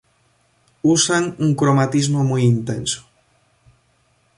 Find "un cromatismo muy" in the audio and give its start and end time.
1.37-2.41